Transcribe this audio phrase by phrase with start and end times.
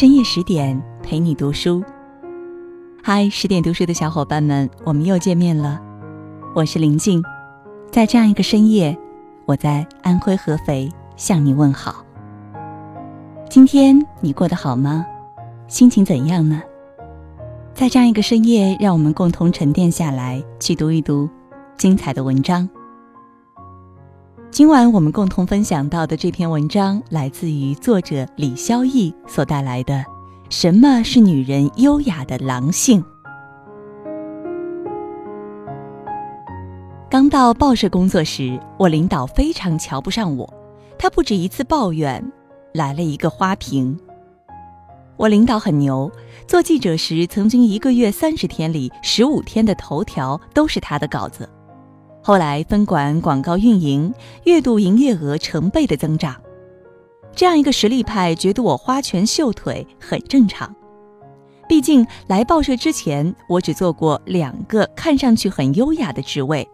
[0.00, 1.84] 深夜十点陪你读书。
[3.02, 5.78] 嗨，十点读书的小伙伴们，我们又见面了。
[6.54, 7.22] 我是林静，
[7.92, 8.96] 在这样一个深夜，
[9.44, 12.02] 我在安徽合肥向你问好。
[13.50, 15.04] 今天你过得好吗？
[15.68, 16.62] 心情怎样呢？
[17.74, 21.28] 在这样一个深夜，让我们共同沉淀下来，去读一读
[21.76, 22.66] 精彩的文章。
[24.50, 29.94] 今晚我们共同分享到的这篇文章，来自于作者李潇逸所带来的
[30.50, 33.00] 《什么是女人优雅的狼性》。
[37.08, 40.52] 刚到报社工作时，我领导非常瞧不上我，
[40.98, 42.20] 他不止一次抱怨，
[42.74, 43.96] 来了一个花瓶。
[45.16, 46.10] 我领导很牛，
[46.48, 51.48] 做记者时曾经一个月三十天里十五天的头条都是他的稿子。
[52.30, 56.36] 后来分管广告运营，月度营业额成倍的增长。
[57.34, 60.72] 这样一个实力派觉得我花拳绣腿很正常，
[61.68, 66.64] 毕竟来报社之前，我只做过两个看上去很优雅的职位：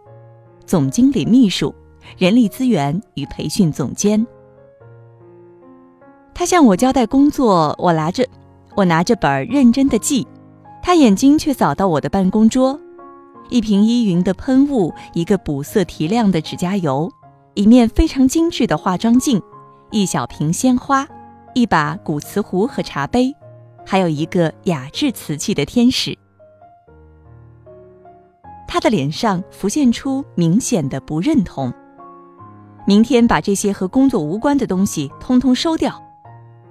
[0.63, 1.73] 总经理秘书、
[2.19, 4.27] 人力资源与培训总监。
[6.35, 8.23] 他向我交代工作，我拿着
[8.75, 10.27] 我拿着本认真的记，
[10.83, 12.79] 他眼睛却扫到我的办公桌。
[13.49, 17.11] 一瓶依云的喷雾，一个补色提亮的指甲油，
[17.53, 19.41] 一面非常精致的化妆镜，
[19.91, 21.07] 一小瓶鲜花，
[21.53, 23.33] 一把古瓷壶和茶杯，
[23.85, 26.17] 还有一个雅致瓷器的天使。
[28.67, 31.73] 他的脸上浮现出明显的不认同。
[32.85, 36.01] 明天把这些和工作无关的东西通通收掉。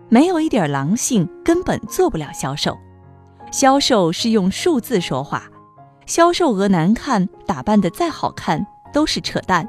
[0.08, 2.76] 没有一点狼性，根本做不了销售。
[3.50, 5.48] 销售是用数字说话。
[6.06, 9.68] 销售额难看，打扮的再好看都是扯淡。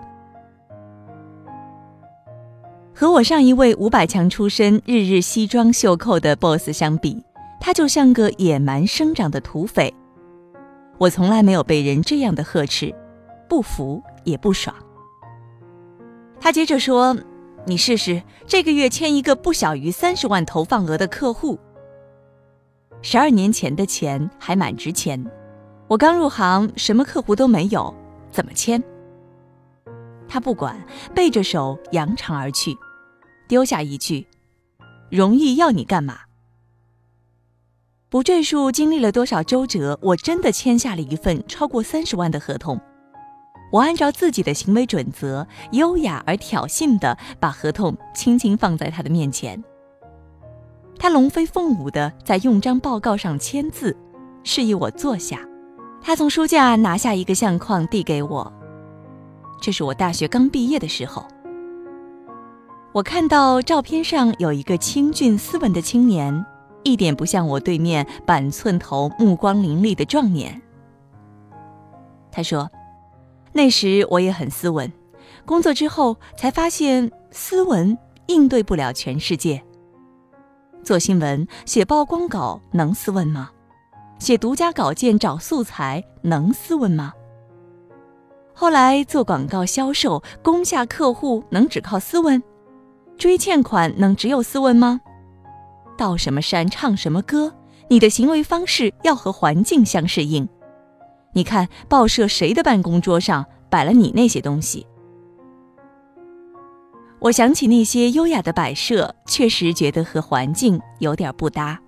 [2.93, 7.23] 和我上一位五百强出身、日日西装袖扣的 boss 相比，
[7.59, 9.91] 他就像个野蛮生长的土匪。
[10.99, 12.93] 我从来没有被人这样的呵斥，
[13.49, 14.75] 不服也不爽。
[16.39, 17.17] 他接着说
[17.65, 21.57] ：“你试试这个月签一个不小于三十万投放额的客户。
[23.01, 25.23] 十二年前的钱还蛮值钱。”
[25.87, 27.93] 我刚入行，什么客户都没有，
[28.29, 28.83] 怎么签？
[30.27, 30.77] 他不管，
[31.15, 32.77] 背着手扬长而去，
[33.47, 34.27] 丢下一句
[35.09, 36.19] ：“容易要你干嘛？”
[38.09, 42.77] 不赘述经历了多少周折，我真的签下了一份超过三十万的合同。
[43.71, 49.61] 我按照自己的行为准则，优雅而挑衅的把合同轻轻放在他的面前。
[50.99, 53.95] 他龙飞凤舞的在用章报告上签字，
[54.43, 55.39] 示意我坐下。
[56.01, 58.51] 他从书架拿下一个相框递给我，
[59.61, 61.25] 这是我大学刚毕业的时候。
[62.93, 66.45] 我看到照片上有一个清俊斯文的青年，
[66.83, 70.59] 一点不像我对面板寸头、目光凌厉的壮年。
[72.31, 72.71] 他说
[73.51, 74.91] ：“那时我也很斯文，
[75.45, 77.97] 工作之后才发现斯文
[78.27, 79.61] 应对不了全世界。
[80.83, 83.51] 做新闻、写曝光稿能斯文吗？”
[84.19, 87.13] 写独家稿件找素材能斯文吗？
[88.53, 92.41] 后来做广告销售攻下客户能只靠斯文？
[93.15, 94.99] 追欠款能只有斯文吗？
[95.95, 97.53] 到什么山唱什么歌，
[97.87, 100.47] 你的行为方式要和环境相适应。
[101.33, 104.85] 你看报社谁的办公桌上摆了你那些东西？
[107.19, 111.79] 我想起那些优雅的摆设，确实觉得和环境有点不搭。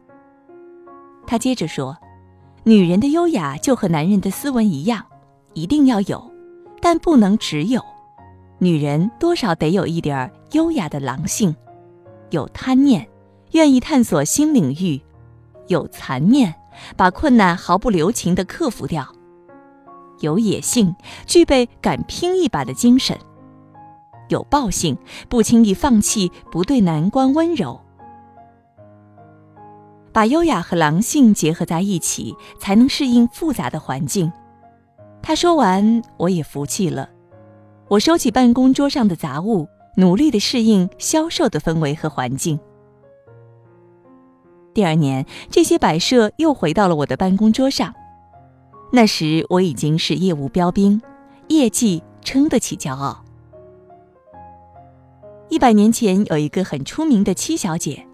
[1.25, 1.97] 他接着说。
[2.63, 5.05] 女人的优雅就和男人的斯文一样，
[5.53, 6.31] 一定要有，
[6.81, 7.83] 但不能只有。
[8.57, 11.55] 女人多少得有一点优雅的狼性，
[12.31, 13.07] 有贪念，
[13.51, 15.01] 愿意探索新领域；
[15.67, 16.53] 有残念，
[16.97, 19.03] 把困难毫不留情地克服掉；
[20.19, 20.93] 有野性，
[21.25, 23.15] 具备敢拼一把的精神；
[24.27, 24.97] 有暴性，
[25.29, 27.79] 不轻易放弃，不对难关温柔。
[30.11, 34.31] 把优雅和狼性结合在一起，才能适应复杂的环境。
[35.21, 37.09] 他说完，我也服气了。
[37.88, 39.67] 我收起办公桌上的杂物，
[39.97, 42.59] 努力地适应销售的氛围和环境。
[44.73, 47.94] 第二年，这些摆设又回到了我的办公桌上。
[48.91, 51.01] 那时我已经是业务标兵，
[51.47, 53.23] 业绩撑得起骄傲。
[55.50, 58.05] 一百年前，有一个很出名的七小姐。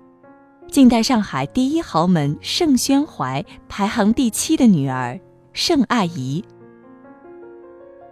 [0.69, 5.17] 近代上海第一豪门盛宣怀排行第七的女儿
[5.53, 6.43] 盛爱怡。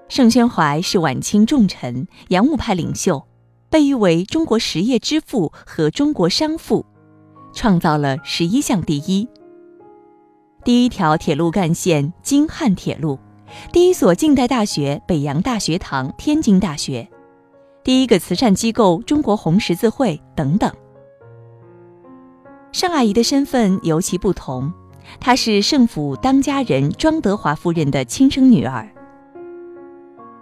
[0.07, 3.21] 盛宣怀是晚清重臣、洋务派领袖，
[3.69, 6.85] 被誉为中国实业之父和中国商父，
[7.53, 9.27] 创造了十一项第一：
[10.63, 13.19] 第一条铁路干线京汉铁路，
[13.73, 17.09] 第一所近代大学北洋大学堂天津大学，
[17.83, 20.71] 第一个慈善机构中国红十字会等等。
[22.73, 24.73] 盛阿姨的身份尤其不同，
[25.19, 28.89] 她是盛府当家人庄德华夫人的亲生女儿。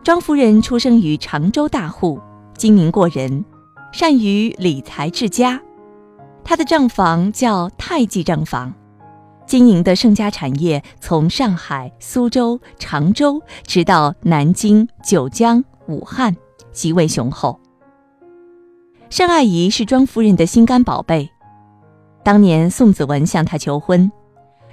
[0.02, 2.20] 庄夫人出生于常州大户，
[2.56, 3.44] 精明过人，
[3.92, 5.62] 善于理财治家。
[6.42, 8.74] 她的账房叫太极账房，
[9.46, 16.34] 经营的盛家产业从上海、苏州、常州，直到南京、九江、武汉，
[16.72, 17.60] 极为雄厚。
[19.10, 21.30] 盛阿姨是庄夫人的心肝宝贝。
[22.24, 24.12] 当年宋子文向她求婚，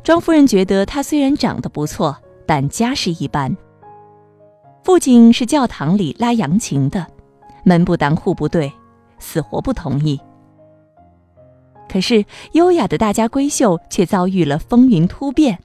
[0.02, 2.16] 庄夫人觉得他虽然长得不错，
[2.46, 3.56] 但家世一般。
[4.82, 7.06] 父亲是教堂里拉扬琴的，
[7.64, 8.72] 门不当户不对，
[9.18, 10.20] 死活不同意。
[11.90, 15.58] 可是优雅的大家闺秀却遭遇了风云突变。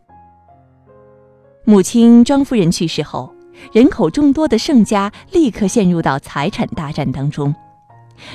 [1.65, 3.33] 母亲庄夫人去世后，
[3.74, 7.53] 人口众多的盛家立刻陷入到财产大战当中。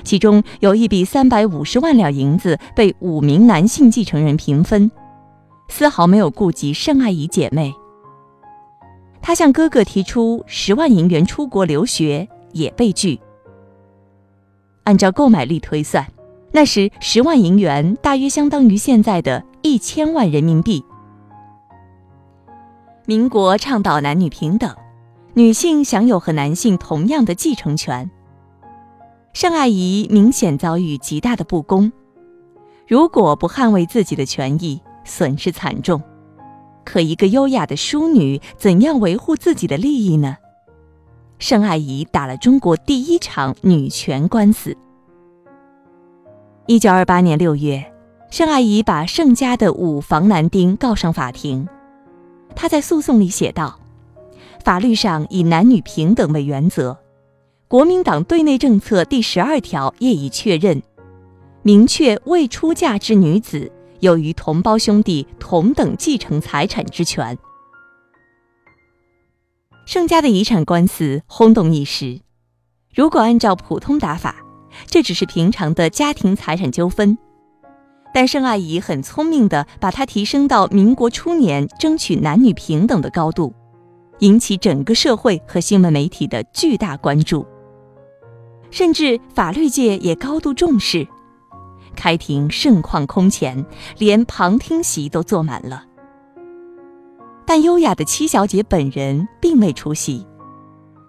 [0.05, 4.91] 其中有一笔三百五十万两银子被五名男性继承人平分，
[5.69, 7.73] 丝毫没有顾及盛爱姨姐妹。
[9.21, 13.21] 他向哥哥提出十万银元出国留学，也被拒。
[14.85, 16.07] 按照购买力推算，
[16.53, 20.83] 那时十万银元大约相当于现在的一千万人民币。
[23.05, 24.75] 民国倡导男女平等，
[25.35, 28.11] 女性享有和男性同样的继承权。
[29.33, 31.93] 盛爱姨明显遭遇极大的不公，
[32.89, 36.03] 如果不捍卫自己的权益，损失惨重。
[36.85, 40.37] 可一个优雅的淑女，怎样维护自己的利益呢？
[41.39, 44.77] 盛爱姨打了中国第一场女权官司。
[46.67, 47.93] 一九二八年六月，
[48.31, 51.69] 盛爱姨把盛家的五房男丁告上法庭。
[52.57, 53.79] 她在诉讼里写道
[54.65, 56.99] ：“法律上以男女平等为原则。”
[57.69, 60.82] 国民党对内政策第十二条业已确认，
[61.62, 63.70] 明确未出嫁之女子
[64.00, 67.37] 有与同胞兄弟同等继承财产之权。
[69.85, 72.23] 盛家的遗产官司轰动一时。
[72.94, 74.37] 如果按照普通打法，
[74.87, 77.19] 这只是平常的家庭财产纠纷，
[78.14, 83.53] 但盛阿姨很聪明的把它提升到民国初年争取男女平等的高度，
[84.21, 87.47] 引起整个社会和新闻媒体的巨大关注。
[88.70, 91.06] 甚至法律界也高度重视，
[91.97, 93.65] 开庭盛况空前，
[93.99, 95.85] 连旁听席都坐满了。
[97.47, 100.26] 但优雅的七小姐本人并未出席，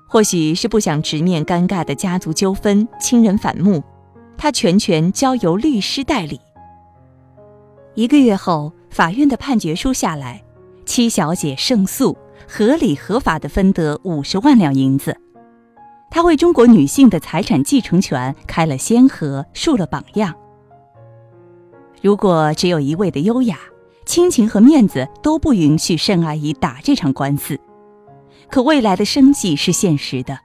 [0.08, 3.84] 或许是不想直面尴尬的家族纠纷、亲人反目，
[4.38, 6.40] 她全权交由律师代理。
[7.94, 10.42] 一个月后，法院的判决书下来，
[10.86, 12.18] 七小姐胜诉，
[12.48, 15.20] 合理合法的分得五十万两银子。
[16.10, 20.34] 他为中国女性的财产继承权开了先河，树了榜样。
[22.02, 23.58] 如果只有一味的优雅，
[24.06, 27.60] 亲情和面子都不允许盛阿姨打这场官司。
[28.50, 30.40] 可未来的生计是现实的，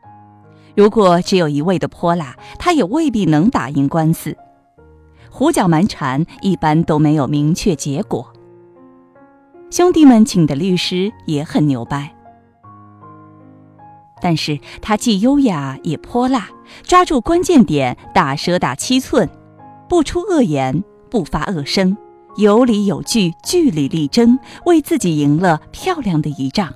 [0.76, 4.37] 如果只有一味的泼辣，她也未必能打赢官司。
[5.31, 8.31] 胡搅蛮缠一般都没有明确结果。
[9.70, 12.15] 兄弟们请的律师也很牛掰。
[14.24, 16.48] 但是他既优雅也泼辣，
[16.82, 19.28] 抓住关键点，打蛇打七寸，
[19.86, 21.94] 不出恶言，不发恶声，
[22.38, 26.72] 有理有据，据理力争，为自己赢了漂亮的一仗。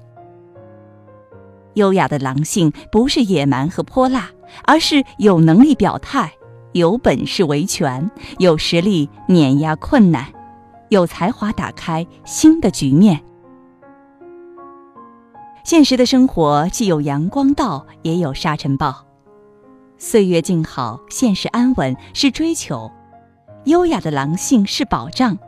[1.72, 4.28] 优雅的狼性不是野蛮和泼辣，
[4.66, 6.30] 而是有能力表态，
[6.72, 10.26] 有本事维权，有实力碾压困难，
[10.90, 13.22] 有才华打开新的局面。
[15.68, 19.04] 现实的生活既有阳光道，也有沙尘暴。
[19.98, 22.90] 岁月静好，现实安稳是追求；
[23.64, 25.38] 优雅的狼性是保障。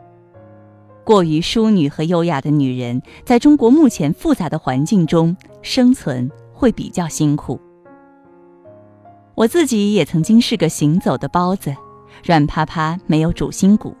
[1.03, 7.59] 过于淑女和优雅的女人，在中国目前复杂的环境中生存会比较辛苦。
[9.33, 11.75] 我自己也曾经是个行走的包子，
[12.23, 13.97] 软趴趴，没有主心骨。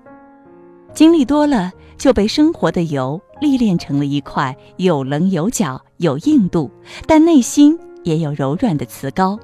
[0.93, 5.79] 经历多了，就被生活的油历练成了一块有棱有角。
[5.97, 6.71] 有硬度，
[7.05, 9.37] 但内心也有柔软的瓷膏。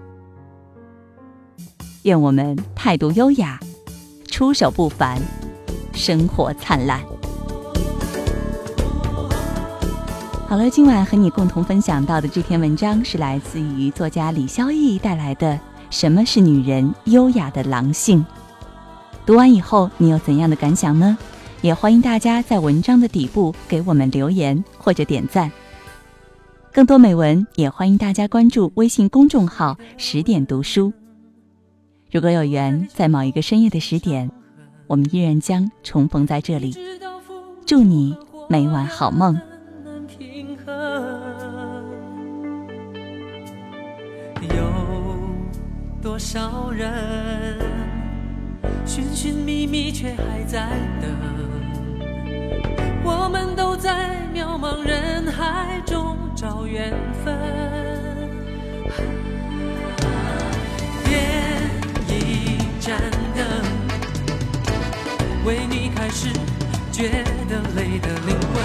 [2.02, 3.60] 愿我们态度优雅，
[4.26, 5.22] 出手不凡，
[5.94, 7.00] 生活灿烂。
[10.48, 15.54] 好了，今晚和你共同分享到的这篇文章是来自于作家李肖毅带来的
[15.92, 18.20] 《什么是女人优雅的狼性》。
[19.28, 21.16] 读完以后，你有怎样的感想呢？
[21.62, 25.52] 也欢迎大家在文章的底部给我们留言或者点赞。
[26.72, 30.94] 更多美文，也欢迎大家关注微信公众号“十点读书”。
[32.12, 34.30] 如果有缘，在某一个深夜的十点，
[34.86, 36.78] 我们依然将重逢在这里。
[37.66, 38.16] 祝你
[38.48, 39.36] 每晚好梦。
[44.42, 44.56] 有
[46.00, 47.60] 多少人
[48.86, 50.70] 寻寻觅觅，却还在
[51.02, 51.47] 等？
[53.08, 56.16] 我们都在渺茫人海中。
[56.36, 56.94] 找缘
[57.26, 57.36] 分，
[61.04, 61.18] 点
[62.08, 62.96] 一盏
[63.36, 63.44] 灯，
[65.44, 66.30] 为你开始
[66.92, 68.56] 觉得累的灵魂，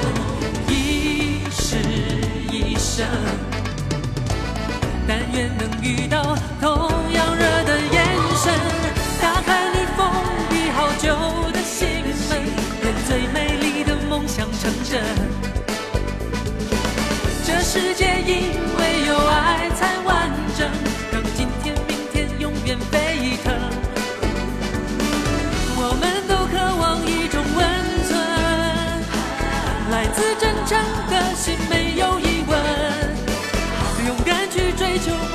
[0.69, 1.79] 一世
[2.53, 3.07] 一生，
[5.09, 6.22] 但愿能遇到
[14.13, 15.03] 梦想成真。
[17.47, 20.69] 这世界因为有爱才完整，
[21.11, 23.55] 让今天、明天永远沸腾。
[25.79, 27.59] 我们都渴望一种温
[28.07, 28.13] 存，
[29.91, 30.79] 来自真诚
[31.09, 32.53] 的心，没有疑问，
[34.07, 35.32] 勇敢去追求。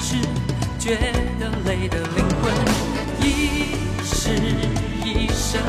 [0.00, 0.14] 是
[0.78, 0.94] 觉
[1.40, 2.52] 得累的灵魂，
[3.20, 3.74] 一
[4.04, 4.30] 世
[5.04, 5.60] 一生，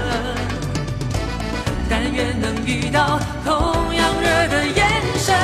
[1.89, 5.35] 但愿能遇到同样热的眼神，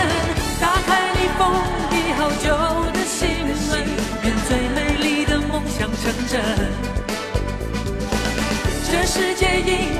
[0.61, 1.51] 打开你封
[1.89, 2.45] 闭好久
[2.93, 3.27] 的心
[3.69, 3.83] 门，
[4.23, 6.41] 愿最美丽的梦想成真。
[8.87, 9.94] 这世界因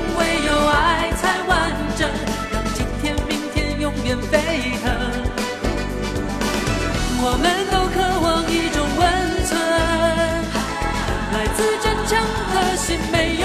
[12.96, 13.35] 的心，